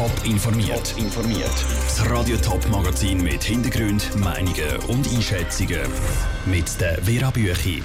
Top 0.00 0.24
informiert. 0.24 0.94
informiert. 0.96 1.52
Das 1.84 2.08
Radio 2.08 2.34
Top 2.38 2.66
Magazin 2.70 3.22
mit 3.22 3.44
Hintergrund, 3.44 4.16
Meinungen 4.16 4.78
und 4.88 5.06
Einschätzungen 5.12 5.82
mit 6.46 6.80
der 6.80 7.04
Vera 7.04 7.30
Büchi. 7.30 7.82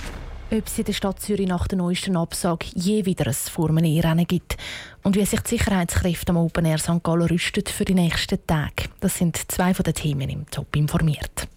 Ob 0.50 0.66
es 0.66 0.80
in 0.80 0.86
der 0.86 0.94
Stadt 0.94 1.20
Zürich 1.20 1.46
nach 1.46 1.68
der 1.68 1.78
neuesten 1.78 2.16
Absage 2.16 2.68
je 2.74 3.06
wieder 3.06 3.28
ein 3.28 3.34
Formel 3.34 3.84
E-Rennen 3.84 4.26
gibt 4.26 4.56
und 5.04 5.18
wie 5.18 5.26
sich 5.26 5.42
die 5.42 5.58
Sicherheitskräfte 5.58 6.30
am 6.30 6.38
Open 6.38 6.64
Air 6.64 6.78
St. 6.78 7.04
Gallen 7.04 7.28
rüsten 7.28 7.66
für 7.66 7.84
die 7.84 7.96
nächsten 7.96 8.40
Tage. 8.48 8.88
Das 9.02 9.18
sind 9.18 9.52
zwei 9.52 9.74
von 9.74 9.84
den 9.84 9.96
Themen 9.96 10.30
im 10.30 10.50
Top 10.50 10.74
informiert. 10.78 11.50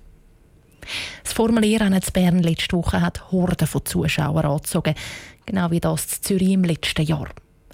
Das 1.22 1.34
Formel 1.34 1.66
E-Rennen 1.66 2.02
in 2.02 2.12
Bern 2.12 2.43
letzte 2.43 2.77
Woche 2.77 3.00
hat 3.00 3.30
Horden 3.30 3.68
von 3.68 3.86
Zuschauern 3.86 4.46
angezogen, 4.46 4.96
genau 5.46 5.70
wie 5.70 5.79
das 5.79 6.16
in 6.16 6.22
Zürich 6.25 6.50
im 6.50 6.64
letzten 6.64 7.06
Jahr. 7.06 7.29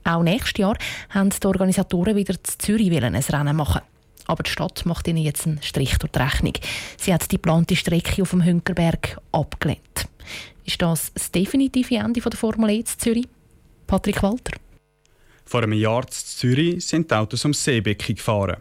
Auch 0.05 0.23
nächstes 0.23 0.59
Jahr 0.59 0.77
haben 1.11 1.31
die 1.31 1.47
Organisatoren 1.47 2.15
wieder 2.17 2.35
zu 2.43 2.59
Zürich 2.59 2.93
ein 2.93 3.15
Rennen 3.15 3.57
machen. 3.57 3.81
Aber 4.27 4.43
die 4.43 4.51
Stadt 4.51 4.87
macht 4.87 5.09
ihnen 5.09 5.19
jetzt 5.19 5.47
einen 5.47 5.63
Strich 5.63 5.99
durch 5.99 6.13
die 6.13 6.19
Rechnung. 6.19 6.55
Sie 6.99 7.13
hat 7.13 7.31
die 7.31 7.37
geplante 7.37 7.77
Strecke 7.77 8.23
auf 8.23 8.31
dem 8.31 8.45
Hünkerberg 8.45 9.19
abgelehnt. 9.33 10.09
Ist 10.65 10.81
das 10.81 11.13
das 11.13 11.31
definitive 11.31 11.97
Ende 11.97 12.21
der 12.21 12.33
Formel 12.33 12.71
E 12.71 12.85
zu 12.85 12.97
Zürich? 12.97 13.29
Patrick 13.87 14.23
Walter. 14.23 14.57
Vor 15.45 15.63
einem 15.63 15.75
Jahr 15.75 16.03
in 16.03 16.11
Zürich 16.11 16.87
sind 16.87 17.11
die 17.11 17.15
Autos 17.15 17.45
ums 17.45 17.63
Seebecken 17.63 18.15
gefahren. 18.15 18.57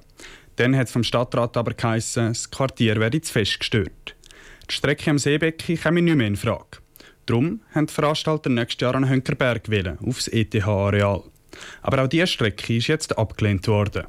Dann 0.57 0.75
hat 0.75 0.87
es 0.87 0.93
vom 0.93 1.03
Stadtrat 1.03 1.55
aber 1.55 1.73
geheißen, 1.73 2.27
das 2.27 2.51
Quartier 2.51 2.99
werde 2.99 3.21
zu 3.21 3.31
fest 3.31 3.59
gestört. 3.59 4.15
Die 4.70 4.73
Strecke 4.73 5.09
am 5.09 5.17
Seebecken 5.17 5.77
käme 5.77 6.01
nicht 6.01 6.15
mehr 6.15 6.27
in 6.27 6.35
Frage. 6.35 6.79
Darum 7.25 7.62
haben 7.73 7.87
die 7.87 7.93
Veranstalter 7.93 8.49
nächstes 8.49 8.81
Jahr 8.81 8.95
an 8.95 9.09
Hünkerberg 9.09 9.70
wählen, 9.70 9.98
aufs 10.05 10.27
ETH-Areal. 10.27 11.23
Aber 11.81 12.03
auch 12.03 12.07
diese 12.07 12.27
Strecke 12.27 12.77
ist 12.77 12.88
jetzt 12.88 13.17
abgelehnt 13.17 13.67
worden. 13.67 14.05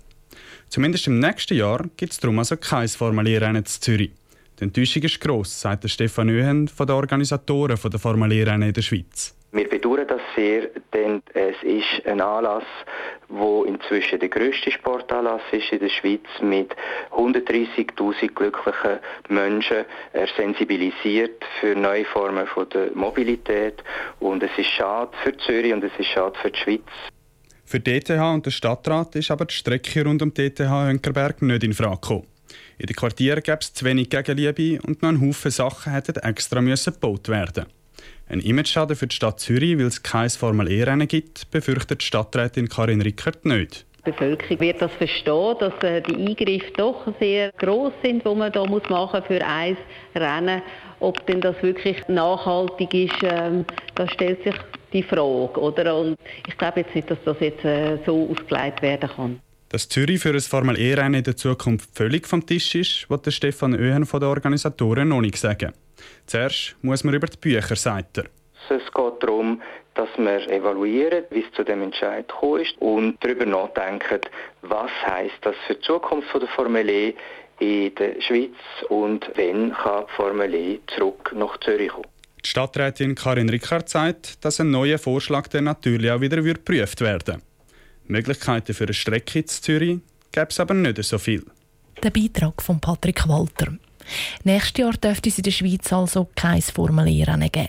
Zumindest 0.68 1.06
im 1.06 1.20
nächsten 1.20 1.56
Jahr 1.56 1.84
gibt 1.96 2.12
es 2.12 2.18
darum 2.18 2.38
also 2.38 2.56
kein 2.56 2.88
Formulierrennen 2.88 3.62
in 3.62 3.66
Zürich. 3.66 4.10
Die 4.58 4.64
Enttäuschung 4.64 5.02
ist 5.02 5.20
gross, 5.20 5.60
sagt 5.60 5.88
Stefan 5.90 6.28
Öhen 6.28 6.68
von 6.68 6.86
den 6.86 6.96
Organisatoren 6.96 7.78
der 7.82 8.00
Formulierrennen 8.00 8.68
in 8.68 8.74
der 8.74 8.82
Schweiz. 8.82 9.34
Wir 9.54 9.68
bedauern 9.68 10.06
das 10.08 10.20
sehr, 10.34 10.68
denn 10.92 11.22
es 11.32 11.54
ist 11.62 12.04
ein 12.06 12.20
Anlass, 12.20 12.64
wo 13.28 13.62
inzwischen 13.62 14.18
der 14.18 14.28
grösste 14.28 14.72
Sportanlass 14.72 15.42
ist 15.52 15.70
in 15.70 15.78
der 15.78 15.90
Schweiz 15.90 16.26
mit 16.42 16.74
130.000 17.12 18.34
glücklichen 18.34 18.98
Menschen. 19.28 19.84
Er 20.12 20.26
sensibilisiert 20.36 21.44
für 21.60 21.76
neue 21.76 22.04
Formen 22.04 22.48
von 22.48 22.68
der 22.70 22.90
Mobilität 22.94 23.82
und 24.18 24.42
es 24.42 24.50
ist 24.56 24.70
schade 24.70 25.12
für 25.22 25.36
Zürich 25.36 25.72
und 25.72 25.84
es 25.84 25.92
ist 25.98 26.08
schade 26.08 26.36
für 26.42 26.50
die 26.50 26.58
Schweiz. 26.58 27.13
Für 27.74 27.80
die 27.80 27.94
ETH 27.94 28.08
und 28.08 28.46
den 28.46 28.52
Stadtrat 28.52 29.16
ist 29.16 29.32
aber 29.32 29.46
die 29.46 29.54
Strecke 29.54 30.04
rund 30.04 30.22
um 30.22 30.32
die 30.32 30.42
ETH 30.42 30.60
Hönkerberg 30.60 31.42
nicht 31.42 31.64
in 31.64 31.72
Frage 31.72 31.96
gekommen. 31.96 32.26
In 32.78 32.86
den 32.86 32.94
Quartieren 32.94 33.42
gäbe 33.42 33.58
es 33.60 33.74
zu 33.74 33.84
wenig 33.84 34.10
Gegenliebe 34.10 34.80
und 34.86 35.02
noch 35.02 35.08
ein 35.08 35.20
Haufen 35.20 35.50
Sachen 35.50 35.92
hätten 35.92 36.14
extra 36.22 36.60
gebaut 36.60 37.28
werden 37.28 37.66
Ein 38.28 38.38
Imageschaden 38.38 38.94
für 38.94 39.08
die 39.08 39.16
Stadt 39.16 39.40
Zürich, 39.40 39.76
weil 39.76 39.86
es 39.86 40.04
kein 40.04 40.30
Formel-E-Rennen 40.30 41.08
gibt, 41.08 41.50
befürchtet 41.50 42.02
die 42.02 42.06
Stadträtin 42.06 42.68
Karin 42.68 43.00
Rickert 43.00 43.44
nicht. 43.44 43.84
Die 44.06 44.12
Bevölkerung 44.12 44.60
wird 44.60 44.80
das 44.80 44.92
verstehen, 44.92 45.56
dass 45.58 45.82
äh, 45.82 46.00
die 46.00 46.14
Eingriffe 46.14 46.72
doch 46.76 47.08
sehr 47.18 47.50
groß 47.58 47.92
sind, 48.04 48.24
die 48.24 48.34
man 48.36 48.52
muss 48.70 48.88
machen 48.88 49.20
für 49.26 49.44
ein 49.44 49.76
Rennen. 50.14 50.62
Ob 51.04 51.26
denn 51.26 51.42
das 51.42 51.62
wirklich 51.62 51.98
nachhaltig 52.08 52.94
ist, 52.94 53.22
ähm, 53.22 53.66
da 53.94 54.08
stellt 54.08 54.42
sich 54.42 54.54
die 54.94 55.02
Frage, 55.02 55.60
oder? 55.60 55.96
Und 55.98 56.16
ich 56.48 56.56
glaube 56.56 56.80
jetzt 56.80 56.94
nicht, 56.94 57.10
dass 57.10 57.18
das 57.26 57.36
jetzt 57.40 57.62
äh, 57.62 57.98
so 58.06 58.30
ausgelegt 58.30 58.80
werden 58.80 59.10
kann. 59.14 59.40
Dass 59.68 59.86
Zürich 59.86 60.20
für 60.20 60.30
ein 60.30 60.40
Formel 60.40 60.80
E-Rennen 60.80 61.16
in 61.16 61.24
der 61.24 61.36
Zukunft 61.36 61.90
völlig 61.94 62.26
vom 62.26 62.46
Tisch 62.46 62.74
ist, 62.74 63.10
wird 63.10 63.30
Stefan 63.30 63.74
Öhen 63.74 64.06
von 64.06 64.20
den 64.20 64.30
Organisatoren 64.30 65.08
noch 65.08 65.20
nicht 65.20 65.36
sagen. 65.36 65.74
Zuerst 66.24 66.74
muss 66.80 67.04
man 67.04 67.12
über 67.12 67.26
die 67.26 67.36
Bücher 67.36 67.76
sagt 67.76 68.18
er. 68.18 68.24
Es 68.70 68.90
geht 68.90 69.22
darum, 69.22 69.60
dass 69.92 70.08
wir 70.16 70.48
evaluieren, 70.50 71.24
wie 71.28 71.40
es 71.40 71.52
zu 71.52 71.64
dem 71.64 71.82
Entscheid 71.82 72.26
gekommen 72.26 72.62
ist 72.62 72.80
und 72.80 73.16
darüber 73.20 73.44
nachdenken, 73.44 74.20
was 74.62 74.90
heißt 75.06 75.34
das 75.42 75.54
für 75.66 75.74
die 75.74 75.82
Zukunft 75.82 76.32
der 76.32 76.48
Formel 76.48 76.88
E 76.88 77.14
in 77.58 77.94
der 77.94 78.20
Schweiz 78.20 78.54
und 78.88 79.30
wann 79.36 79.72
kann 79.72 80.04
die 80.06 80.12
Formel 80.16 80.54
E 80.54 80.80
zurück 80.94 81.32
nach 81.34 81.58
Zürich 81.60 81.90
kommen. 81.90 82.06
Die 82.44 82.48
Stadträtin 82.48 83.14
Karin 83.14 83.48
Rickard 83.48 83.88
sagt, 83.88 84.44
dass 84.44 84.60
ein 84.60 84.70
neuer 84.70 84.98
Vorschlag 84.98 85.48
dann 85.48 85.64
natürlich 85.64 86.10
auch 86.10 86.20
wieder 86.20 86.42
geprüft 86.42 87.00
werden 87.00 87.42
Möglichkeiten 88.06 88.74
für 88.74 88.84
eine 88.84 88.94
Strecke 88.94 89.40
in 89.40 89.48
Zürich 89.48 89.98
gäbe 90.32 90.48
es 90.50 90.60
aber 90.60 90.74
nicht 90.74 91.02
so 91.02 91.18
viel. 91.18 91.44
Der 92.02 92.10
Beitrag 92.10 92.60
von 92.60 92.80
Patrick 92.80 93.26
Walter. 93.28 93.72
Nächstes 94.42 94.78
Jahr 94.78 94.92
dürfte 94.92 95.28
es 95.28 95.38
in 95.38 95.44
der 95.44 95.50
Schweiz 95.52 95.90
also 95.92 96.28
kein 96.34 96.60
Formel-E-Rennen 96.60 97.50
geben. 97.50 97.68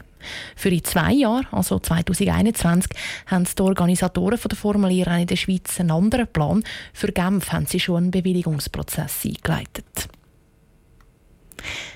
Für 0.56 0.70
in 0.70 0.84
zwei 0.84 1.14
Jahren, 1.14 1.48
also 1.52 1.80
2021, 1.80 2.92
haben 3.28 3.46
die 3.46 3.62
Organisatoren 3.62 4.40
der 4.40 4.58
Formel 4.58 4.92
E 4.92 5.22
in 5.22 5.28
der 5.28 5.36
Schweiz 5.36 5.80
einen 5.80 5.92
anderen 5.92 6.28
Plan. 6.28 6.64
Für 6.94 7.12
Genf 7.12 7.52
haben 7.52 7.66
sie 7.66 7.80
schon 7.80 7.98
einen 7.98 8.12
Bewilligungsprozess 8.12 9.26
eingeleitet. 9.26 10.10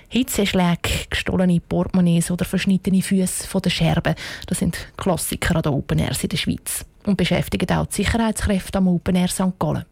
Hitzeschläge, 0.10 1.08
gestohlene 1.10 1.60
Portemonnaies 1.60 2.32
oder 2.32 2.44
verschnittene 2.44 3.02
Füße 3.02 3.48
den 3.60 3.72
Scherben, 3.72 4.16
das 4.48 4.58
sind 4.58 4.78
Klassiker 4.98 5.58
an 5.58 5.62
den 5.62 5.74
Open 5.74 6.00
Airs 6.00 6.24
in 6.24 6.30
der 6.30 6.38
Schweiz 6.38 6.86
und 7.06 7.18
beschäftigen 7.18 7.70
auch 7.78 7.86
die 7.86 7.98
Sicherheitskräfte 7.98 8.80
am 8.80 8.88
Open 8.88 9.16
Air 9.16 9.28
St. 9.28 9.60
Gallen. 9.60 9.86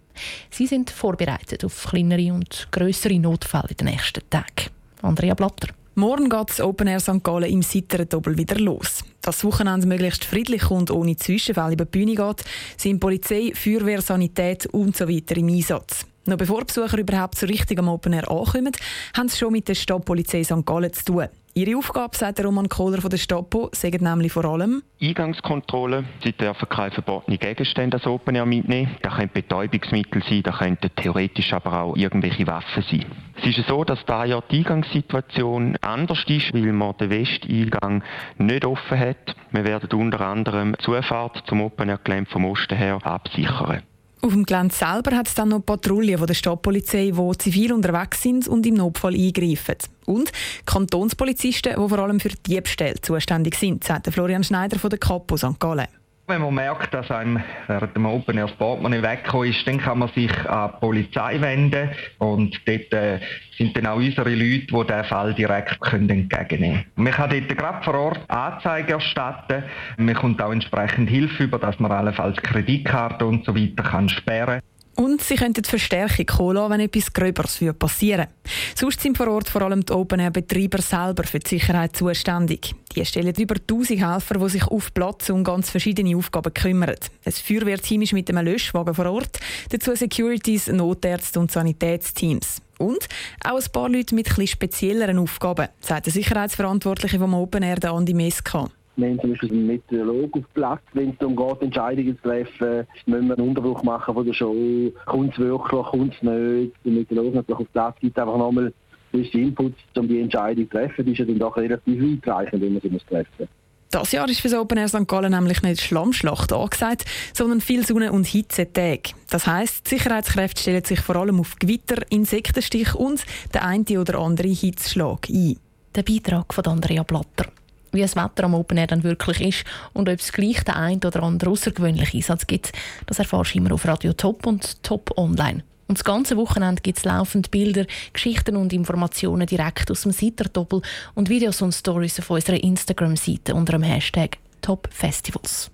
Sie 0.50 0.66
sind 0.66 0.90
vorbereitet 0.90 1.64
auf 1.64 1.86
kleinere 1.90 2.34
und 2.34 2.68
größere 2.72 3.20
Notfälle 3.20 3.70
in 3.70 3.78
den 3.78 3.88
nächsten 3.90 4.28
Tagen. 4.30 4.72
Andrea 5.04 5.36
Blatter. 5.36 5.77
Morgen 6.00 6.30
geht 6.30 6.50
das 6.52 6.62
Open 6.62 6.86
Air 6.86 7.00
St. 7.00 7.24
Gallen 7.24 7.52
im 7.52 7.64
Sitteren-Doppel 7.64 8.38
wieder 8.38 8.60
los. 8.60 9.04
Das 9.22 9.44
Wochenende 9.44 9.88
möglichst 9.88 10.26
friedlich 10.26 10.70
und 10.70 10.92
ohne 10.92 11.16
Zwischenfälle 11.16 11.74
über 11.74 11.86
die 11.86 11.98
Bühne 11.98 12.14
geht, 12.14 12.44
sind 12.78 13.00
Polizei, 13.00 13.52
Feuerwehr, 13.56 14.04
Sanität 14.04 14.68
und 14.68 14.96
so 14.96 15.10
weiter 15.10 15.36
im 15.38 15.48
Einsatz. 15.48 16.06
Noch 16.26 16.38
bevor 16.38 16.64
Besucher 16.64 17.00
überhaupt 17.00 17.40
so 17.40 17.48
richtig 17.48 17.80
am 17.80 17.88
Open 17.88 18.14
Air 18.14 18.30
ankommen, 18.30 18.74
haben 19.16 19.28
sie 19.28 19.38
schon 19.38 19.52
mit 19.52 19.68
der 19.68 19.74
Stadtpolizei 19.74 20.44
St. 20.44 20.64
Gallen 20.64 20.94
zu 20.94 21.04
tun. 21.04 21.30
Ihre 21.58 21.76
Aufgabe, 21.76 22.16
sagt 22.16 22.40
Roman 22.46 22.70
Kohler 22.70 23.02
von 23.02 23.10
der 23.10 23.18
Stapo, 23.18 23.72
sagen 23.72 24.04
nämlich 24.04 24.32
vor 24.32 24.46
allem 24.46 24.84
Eingangskontrolle. 25.02 26.04
Sie 26.24 26.32
dürfen 26.32 26.70
keine 26.70 26.92
verbotenen 26.92 27.40
Gegenstände 27.40 27.98
als 27.98 28.06
Open 28.06 28.36
Air 28.36 28.46
mitnehmen. 28.46 28.96
Das 29.02 29.16
können 29.16 29.32
Betäubungsmittel 29.34 30.22
sein, 30.22 30.44
das 30.44 30.60
könnten 30.60 30.92
theoretisch 30.96 31.52
aber 31.54 31.82
auch 31.82 31.98
irgendwelche 31.98 32.46
Waffen 32.46 32.84
sein. 32.84 33.06
Es 33.42 33.58
ist 33.58 33.68
so, 33.68 33.84
dass 33.84 34.06
da 34.06 34.24
ja 34.26 34.40
die 34.52 34.60
Eingangssituation 34.60 35.78
anders 35.82 36.24
ist, 36.28 36.54
weil 36.54 36.72
man 36.74 36.96
den 36.98 37.10
Westeingang 37.10 38.04
nicht 38.38 38.64
offen 38.64 39.00
hat. 39.00 39.36
Wir 39.50 39.66
werden 39.66 40.00
unter 40.00 40.22
anderem 40.22 40.76
die 40.80 40.84
Zufahrt 40.86 41.42
zum 41.48 41.62
Open 41.62 41.90
Air 41.90 42.00
Gelände 42.04 42.30
vom 42.30 42.46
Osten 42.46 42.78
her 42.78 43.00
absichern. 43.04 43.82
Auf 44.22 44.32
dem 44.32 44.46
Gelände 44.46 44.74
selber 44.74 45.16
hat 45.16 45.28
es 45.28 45.36
dann 45.36 45.50
noch 45.50 45.66
Patrouillen 45.66 46.18
von 46.18 46.28
der 46.28 46.34
Stadtpolizei, 46.34 47.12
die 47.12 47.38
zivil 47.38 47.74
unterwegs 47.74 48.24
sind 48.24 48.48
und 48.48 48.66
im 48.66 48.74
Notfall 48.76 49.14
eingreifen. 49.14 49.78
Und 50.06 50.32
Kantonspolizisten, 50.66 51.74
die 51.74 51.90
vor 51.90 52.00
allem 52.00 52.20
für 52.20 52.30
Diebstähle 52.30 53.00
zuständig 53.02 53.56
sind, 53.56 53.84
sagt 53.84 54.12
Florian 54.12 54.44
Schneider 54.44 54.80
von 54.80 54.90
der 54.90 55.00
Kapo 55.00 55.38
St. 55.38 55.60
Gallen. 55.60 55.88
Wenn 56.30 56.42
man 56.42 56.56
merkt, 56.56 56.94
dass 56.94 57.10
einem 57.10 57.42
während 57.68 57.96
dem 57.96 58.06
Open 58.06 58.38
Air 58.38 58.48
Portemonnaie 58.48 59.02
weggekommen 59.02 59.50
ist, 59.50 59.66
dann 59.66 59.78
kann 59.78 60.00
man 60.00 60.10
sich 60.10 60.30
an 60.50 60.72
die 60.74 60.80
Polizei 60.82 61.40
wenden 61.40 61.90
und 62.18 62.60
dort 62.66 62.92
äh, 62.92 63.20
sind 63.58 63.78
dann 63.78 63.88
auch 63.88 63.96
unsere 63.96 64.32
Leute, 64.32 64.66
die 64.66 64.66
diesen 64.66 65.04
Fall 65.06 65.34
direkt 65.34 65.80
können 65.80 66.10
entgegennehmen 66.10 66.84
können. 66.84 67.06
Man 67.06 67.14
kann 67.14 67.30
dort 67.30 67.58
gerade 67.58 67.82
vor 67.82 67.94
Ort 67.94 68.30
Anzeige 68.30 68.94
erstatten, 68.94 69.64
man 69.96 70.16
kommt 70.16 70.42
auch 70.42 70.52
entsprechend 70.52 71.10
Hilfe 71.10 71.46
über, 71.46 71.60
dass 71.60 71.80
man 71.80 71.94
allenfalls 71.94 72.36
Kreditkarten 72.42 73.26
und 73.26 73.46
so 73.46 73.56
weiter 73.56 73.84
kann 73.84 74.10
sperren 74.10 74.60
kann. 74.60 74.77
Und 74.98 75.22
sie 75.22 75.36
könnten 75.36 75.64
Verstärkung 75.64 76.26
holen, 76.40 76.72
wenn 76.72 76.80
etwas 76.80 77.14
Gröberes 77.14 77.60
passieren 77.78 78.26
würde. 78.26 78.52
Sonst 78.76 79.00
sind 79.00 79.16
vor 79.16 79.28
Ort 79.28 79.48
vor 79.48 79.62
allem 79.62 79.86
die 79.86 79.94
Open-Air-Betreiber 79.94 80.82
selber 80.82 81.24
für 81.24 81.38
die 81.38 81.50
Sicherheit 81.50 81.96
zuständig. 81.96 82.74
Die 82.96 83.06
stellen 83.06 83.36
über 83.38 83.56
1000 83.56 84.00
Helfer, 84.00 84.40
die 84.40 84.50
sich 84.50 84.66
auf 84.66 84.92
Platz 84.96 85.30
um 85.30 85.44
ganz 85.44 85.70
verschiedene 85.70 86.18
Aufgaben 86.18 86.52
kümmern. 86.52 86.96
Ein 87.26 87.32
Feuerwehrteam 87.32 88.02
ist 88.02 88.14
mit 88.14 88.28
einem 88.30 88.46
Löschwagen 88.46 88.96
vor 88.96 89.06
Ort, 89.06 89.40
dazu 89.70 89.96
Securities, 89.96 90.66
Notärzte 90.68 91.40
und 91.40 91.52
Sanitätsteams. 91.52 92.64
Und 92.80 93.08
auch 93.44 93.58
ein 93.58 93.72
paar 93.72 93.90
Leute 93.90 94.16
mit 94.16 94.28
etwas 94.28 94.50
spezielleren 94.50 95.20
Aufgaben, 95.20 95.68
sagt 95.80 96.08
der 96.08 96.14
Sicherheitsverantwortliche 96.14 97.20
vom 97.20 97.36
Open 97.36 97.62
Air, 97.62 97.84
Andi 97.86 98.16
Meska. 98.16 98.68
Wir 98.98 99.10
haben 99.10 99.20
zum 99.22 99.30
Beispiel 99.30 99.52
einen 99.52 99.68
Meteorologen 99.68 100.44
auf 100.44 100.54
Platz, 100.56 100.82
wenn 100.94 101.12
es 101.12 101.18
darum 101.20 101.36
geht, 101.36 101.62
Entscheidungen 101.62 102.18
zu 102.18 102.24
treffen. 102.24 102.88
Müssen 103.06 103.28
wir 103.28 103.38
einen 103.38 103.48
Unterbruch 103.50 103.84
machen 103.84 104.14
von 104.16 104.26
der 104.26 104.34
Show? 104.34 104.92
Kommt 105.06 105.34
es 105.34 105.40
wirklich, 105.40 105.86
kommt 105.86 106.16
es 106.16 106.22
nicht? 106.24 106.74
Der 106.84 106.92
Meteorologe 106.92 107.36
natürlich 107.38 107.62
auf 107.62 107.72
Platz 107.74 107.96
gibt 108.00 108.18
einfach 108.18 108.38
nochmal 108.38 108.74
gewisse 109.12 109.38
Inputs, 109.38 109.78
um 109.96 110.08
die 110.08 110.20
Entscheidung 110.20 110.66
zu 110.66 110.78
treffen. 110.78 111.06
Die 111.06 111.12
ist 111.12 111.20
ja 111.20 111.26
dann 111.26 111.38
doch 111.38 111.56
relativ 111.58 112.02
weitreichend, 112.02 112.62
wenn 112.62 112.74
man 112.74 112.82
sie 112.82 112.90
muss 112.90 113.06
treffen 113.06 113.48
Das 113.92 114.12
Jahr 114.12 114.28
ist 114.28 114.40
für 114.40 114.50
das 114.50 114.60
Open 114.60 114.80
Air 114.80 114.88
St. 114.88 115.08
Gallen 115.08 115.32
nämlich 115.32 115.62
nicht 115.62 115.82
Schlammschlacht 115.82 116.52
angesagt, 116.52 117.06
sondern 117.34 117.62
viel 117.62 117.86
Sonne- 117.86 118.12
und 118.12 118.26
Hitzetage. 118.26 119.14
Das 119.30 119.46
heisst, 119.46 119.86
die 119.86 119.96
Sicherheitskräfte 119.96 120.60
stellen 120.60 120.84
sich 120.84 121.02
vor 121.02 121.18
allem 121.18 121.40
auf 121.40 121.56
Gewitter, 121.60 122.02
Insektenstich 122.10 122.96
und 122.96 123.24
den 123.54 123.62
einen 123.62 123.98
oder 124.00 124.18
anderen 124.18 124.56
Hitzschlag 124.56 125.30
ein. 125.30 125.58
Der 125.96 126.02
Beitrag 126.02 126.52
von 126.52 126.66
Andrea 126.66 127.04
Blatter. 127.04 127.52
Wie 127.98 128.04
das 128.04 128.16
Wetter 128.16 128.44
am 128.44 128.54
Open 128.54 128.78
Air 128.78 128.86
dann 128.86 129.02
wirklich 129.02 129.42
ist 129.42 129.66
und 129.94 130.08
ob 130.08 130.20
es 130.20 130.32
gleich 130.32 130.64
den 130.64 130.76
einen 130.76 131.04
oder 131.04 131.24
anderen 131.24 131.52
außergewöhnlichen 131.52 132.20
Einsatz 132.20 132.46
gibt, 132.46 132.72
das 133.08 133.18
erfährst 133.18 133.56
du 133.56 133.58
immer 133.58 133.72
auf 133.72 133.88
Radio 133.88 134.14
Top 134.14 134.46
und 134.46 134.84
Top 134.84 135.18
Online. 135.18 135.64
Und 135.88 135.98
das 135.98 136.04
ganze 136.04 136.38
Wochenende 136.38 136.84
gibt 136.84 137.00
es 137.00 137.06
laufend 137.06 137.50
Bilder, 137.50 137.88
Geschichten 138.14 138.56
und 138.56 138.72
Informationen 138.72 139.48
direkt 139.48 139.90
aus 139.90 140.04
dem 140.04 140.12
Seiterdoppel 140.12 140.84
und 141.16 141.30
Videos 141.30 141.64
und 141.64 141.72
Stories 141.72 142.20
auf 142.20 142.30
unserer 142.30 142.64
Instagram-Seite 142.64 143.56
unter 143.56 143.72
dem 143.72 143.82
Hashtag 143.82 144.38
Top 144.62 144.88
Festivals. 144.92 145.72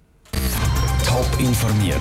Top 1.06 1.28
informiert, 1.40 2.00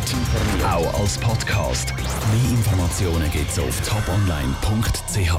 auch 0.64 1.00
als 1.00 1.18
Podcast. 1.18 1.92
Mehr 1.96 2.50
Informationen 2.52 3.28
gibt 3.32 3.50
es 3.50 3.58
auf 3.58 3.80
toponline.ch. 3.80 5.34